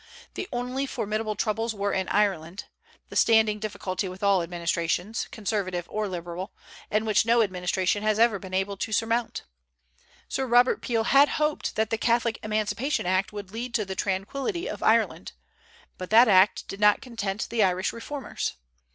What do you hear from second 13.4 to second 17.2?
lead to the tranquillity of Ireland. But that act did not